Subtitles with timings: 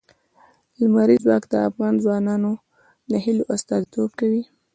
[0.79, 2.51] لمریز ځواک د افغان ځوانانو
[3.09, 4.43] د هیلو استازیتوب کوي.